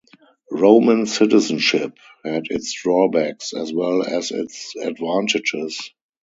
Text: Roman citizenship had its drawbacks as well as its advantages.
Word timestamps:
Roman 0.51 1.05
citizenship 1.05 1.95
had 2.25 2.47
its 2.49 2.73
drawbacks 2.73 3.53
as 3.53 3.71
well 3.71 4.01
as 4.03 4.31
its 4.31 4.73
advantages. 4.75 5.91